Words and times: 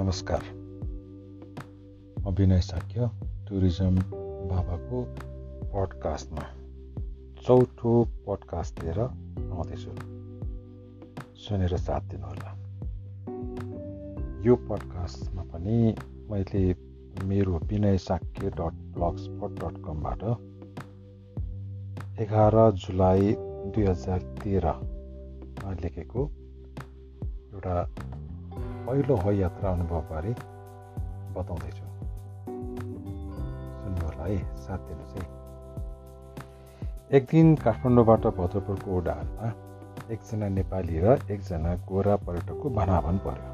नमस्कार। 0.00 0.42
म 2.20 2.34
विनय 2.34 2.60
साक्य 2.60 3.10
टुरिज्म 3.48 3.96
बाबाको 4.48 5.02
पडकास्टमा 5.72 6.42
चौथो 7.46 8.04
पडकास्ट 8.04 8.84
लिएर 8.84 9.00
आउँदैछु। 9.00 9.90
सुनेर 11.36 11.76
साथ 11.76 12.00
दिनुहोला। 12.00 12.50
यो 14.42 14.56
पडकास्टमा 14.56 15.42
पनि 15.42 15.94
मैले 16.30 16.76
मेरो 17.24 17.58
Vinay 17.58 17.98
Shakya 17.98 18.50
dot 18.50 18.72
blog 18.72 19.16
spot 19.16 19.50
dot 19.50 19.84
कमबाट 19.84 20.22
एघार 22.20 22.70
जुलाई 22.70 23.36
दुई 23.38 23.84
हजार 23.84 24.18
तेह्रमा 24.18 25.70
लेखेको 25.70 26.30
एउटा 27.54 27.90
पहिलो 28.88 29.16
हो 29.16 29.32
यात्रा 29.32 29.70
अनुभवबारे 29.70 30.30
बताउँदैछु। 31.36 31.86
सुन्नु 33.80 34.04
होला 34.06 34.24
है 34.24 34.38
साथ 34.56 34.78
दिनुहोस् 34.78 35.14
है। 35.16 35.24
एक 37.16 37.24
दिन 37.24 37.54
काठमाडौँबाट 37.54 38.26
भद्रपुरको 38.26 38.96
उडानमा 38.96 39.46
एकजना 40.12 40.48
नेपाली 40.48 41.00
र 41.00 41.18
एकजना 41.30 41.74
गोरा 41.84 42.16
पर्यटकको 42.16 42.70
भनाभन 42.70 43.16
पर्यो। 43.18 43.50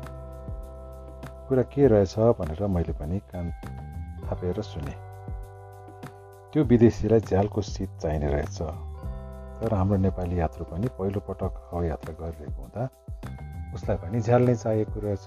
कुरा 1.48 1.62
के 1.62 1.87
रहेछ 1.87 2.15
भनेर 2.38 2.66
मैले 2.66 2.93
पनि 2.93 3.19
कान 3.19 3.51
थापेर 4.30 4.62
सुने। 4.62 4.95
त्यो 6.52 6.65
विदेशीलाई 6.65 7.21
झ्यालको 7.21 7.60
सिट 7.62 7.91
चाहिने 7.98 8.29
रहेछ। 8.29 8.59
तर 9.59 9.74
हाम्रो 9.74 9.98
नेपाली 9.98 10.41
यात्रु 10.41 10.65
पनि 10.65 10.88
पहिलोपटक 10.98 11.52
हवाई 11.71 11.88
यात्रा 11.88 12.13
गरिरहेको 12.21 12.63
हुँदा 12.63 12.82
उसलाई 13.74 13.96
पनि 13.96 14.20
झ्याल 14.20 14.42
नै 14.46 14.54
चाहिएको 14.54 15.00
रहेछ 15.00 15.26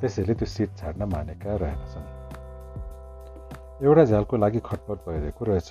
त्यसैले 0.00 0.34
त्यो 0.34 0.46
सिट 0.46 0.70
छाड्न 0.76 1.02
मानेका 1.12 1.56
रहेनछन्। 1.56 2.06
एउटा 3.84 4.04
झ्यालको 4.04 4.36
लागि 4.36 4.60
खटपट 4.64 4.98
भइरहेको 5.06 5.44
रहेछ। 5.44 5.70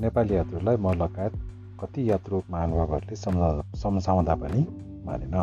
नेपाली 0.00 0.34
यात्रुलाई 0.34 0.76
म 0.76 0.92
लगायत 1.02 1.34
कति 1.80 2.00
यात्रु 2.10 2.40
महानुभावहरूले 2.50 3.16
सम्झा 3.16 3.48
सम्झाउँदा 3.76 4.34
पनि 4.34 4.60
मानेन। 5.06 5.36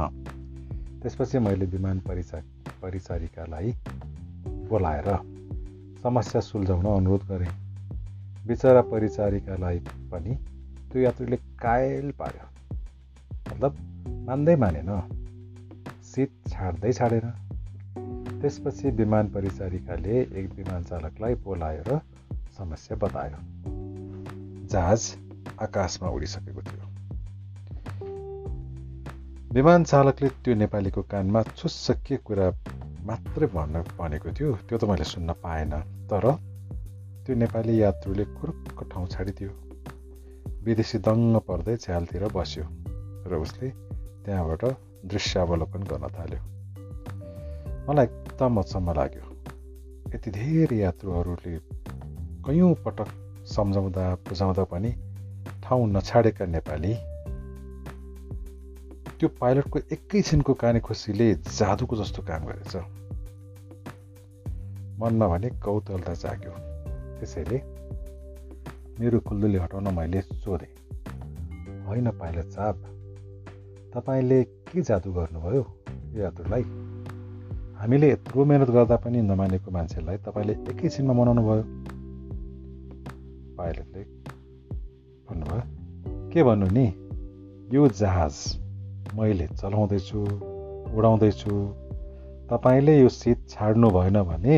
त्यसपछि 1.02 1.40
मैले 1.40 1.66
विमान 1.66 2.00
परिचा 2.00 2.38
परिचारिकालाई 2.82 3.74
बोलाएर 4.70 5.10
समस्या 6.04 6.42
सुल्झाउन 6.42 6.86
अनुरोध 6.86 7.24
गरेँ। 7.30 7.54
बिचरा 8.48 8.82
परिचारिकालाई 8.82 9.80
पनि 10.12 10.34
त्यो 10.92 11.02
यात्रुले 11.02 11.38
कायल 11.62 12.12
पार्यो। 12.12 12.46
मतलब 13.52 13.72
मान्दै 14.28 14.56
मानेन। 14.56 14.90
सिट 16.04 16.32
छाड्दै 16.48 16.92
छाडेन। 16.94 17.28
त्यसपछि 18.42 18.90
विमान 18.90 19.28
परिचारिकाले 19.28 20.16
एक 20.40 20.48
विमान 20.56 20.84
चालकलाई 20.84 21.36
बोलाएर 21.36 21.90
समस्या 22.58 22.98
बतायो। 22.98 23.40
जहाज 24.68 25.02
आकाशमा 25.62 26.10
उडिसकेको 26.10 26.62
थियो। 26.62 26.84
विमान 29.54 29.84
चालकले 29.84 30.30
त्यो 30.30 30.56
नेपालीको 30.56 31.02
कानमा 31.02 31.44
छुस्स 31.56 31.92
के 31.92 32.18
कुरा 32.18 32.52
मात्रै 33.06 33.48
भन्न 33.48 33.84
भनेको 34.00 34.30
थियो 34.32 34.54
त्यो 34.68 34.78
त 34.78 34.84
मैले 34.84 35.04
सुन्न 35.04 35.34
पाएन। 35.34 35.74
तर 36.12 36.32
त्यो 37.26 37.36
नेपाली 37.36 37.82
यात्रुले 37.82 38.26
खुर्क 38.26 38.88
ठाउँ 38.92 39.08
छाडिदियो। 39.08 39.52
विदेशी 40.64 40.98
दङ्ग 41.00 41.36
पर्दै 41.48 41.78
झ्यालतिर 41.78 42.24
बस्यो 42.28 42.66
र 43.28 43.36
उसले 43.36 43.68
त्यहाँबाट 44.28 44.64
दृश्यावलोकन 45.06 45.84
गर्न 45.84 46.08
थाल्यो। 46.08 46.40
मलाई 47.88 48.06
एकदम 48.06 48.58
अचम्म 48.60 48.92
लाग्यो 48.92 49.24
यति 50.14 50.32
धेरै 50.32 50.78
यात्रुहरूले 50.78 51.60
कैयौँ 52.44 52.74
पटक 52.76 53.10
सम्झाउँदा 53.48 54.04
बुझाउँदा 54.16 54.64
पनि 54.64 54.92
ठाउँ 55.64 55.88
नछाडेका 55.88 56.46
नेपाली। 56.46 56.94
त्यो 59.20 59.30
पाइलटको 59.40 59.80
एकैछिनको 59.92 60.54
काने 60.54 60.80
खुसीले 60.80 61.28
जादुको 61.36 61.96
जस्तो 61.96 62.22
काम 62.24 62.42
गरेछ। 62.46 62.76
मनमा 65.00 65.28
भने 65.28 65.50
कौतलता 65.64 66.14
जाग्यो। 66.14 66.52
त्यसैले 67.20 67.58
मेरो 69.00 69.20
कुल्दुली 69.20 69.58
हटाउन 69.58 69.88
मैले 69.96 70.22
सोधेँ 70.22 70.74
होइन 71.88 72.12
पाइलट 72.12 72.48
साहब 72.52 72.97
तपाईँले 73.94 74.44
के 74.44 74.82
जादु 74.82 75.12
गर्नुभयो 75.12 75.64
यो 76.14 76.22
यात्रुलाई 76.24 76.64
हामीले 77.80 78.08
यत्रो 78.12 78.46
मिहिनेत 78.46 78.70
गर्दा 78.70 78.96
पनि 78.96 79.22
नमानेको 79.22 79.72
मान्छेलाई 79.72 80.18
तपाईँले 80.18 80.54
एकैछिनमा 80.72 81.14
मनाउनु 81.14 81.42
भयो। 81.42 81.64
पाइलटले 83.58 84.02
भन्नुभयो 85.28 85.62
के 86.32 86.44
भन्नु 86.44 86.68
नि? 86.68 86.88
यो 87.74 87.88
जहाज 87.88 88.36
मैले 89.16 89.48
चलाउँदैछु 89.48 90.20
उडाउँदैछु। 90.98 91.54
तपाईँले 92.50 92.94
यो 93.00 93.10
सिट 93.10 93.38
छाड्नु 93.50 93.90
भएन 93.90 94.18
भने 94.24 94.58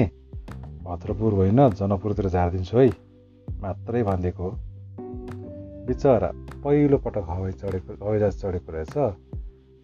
भद्रपुर 0.84 1.34
होइन 1.34 1.60
जनकपुरतिर 1.70 2.28
झारिदिन्छु 2.30 2.78
है। 2.78 2.90
मात्रै 3.60 4.04
भनिदिएको 4.04 4.48
बिचरा 5.88 6.32
पहिलो 6.64 6.98
पटक 6.98 7.26
हवाई 7.30 7.52
चढेको 7.52 8.06
हवाईजहाज 8.06 8.36
चढेको 8.42 8.72
रहेछ। 8.72 8.96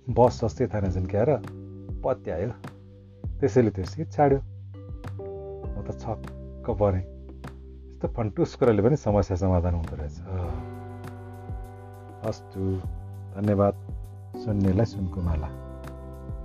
बस 0.10 0.40
जस्तै 0.44 0.68
थाहा 0.68 1.02
क्याएर 1.12 1.30
पत्यायो 2.04 2.50
त्यसैले 3.40 3.72
त्यो 3.72 3.86
सिट 3.86 4.12
छाड्यो। 4.12 4.40
म 4.40 5.78
त 5.88 5.90
छक्क 6.02 6.68
परेँ। 6.80 7.04
यस्तो 7.90 8.08
फन्टुस 8.08 8.56
कुराले 8.56 8.82
पनि 8.84 8.96
समस्या 8.96 9.38
समाधान 9.38 9.74
हुँदो 9.74 9.96
रहेछ। 9.96 10.18
हस्तु 12.26 12.62
धन्यवाद। 13.36 13.76
सुन्नेलाई 14.36 14.86
सुनको 14.86 15.22
माला। 15.22 15.48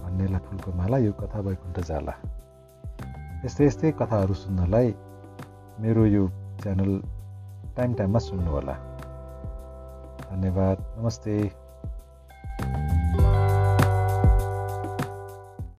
भन्नेलाई 0.03 0.41
फुलको 0.47 0.71
माला। 0.73 0.99
यो 0.99 1.13
कथा 1.13 1.41
वैकुण्ठ 1.41 1.81
जाला। 1.81 2.15
यस्तै 3.45 3.67
यस्तै 3.67 3.93
कथाहरू 3.93 4.35
सुन्नलाई 4.35 4.95
मेरो 5.81 6.07
यो 6.07 6.29
च्यानल 6.63 6.93
टाइम 7.77 7.95
टाइममा 7.95 8.19
सुन्नुहोला। 8.19 8.90
धन्यवाद। 10.31 10.85
नमस्ते। 10.99 11.70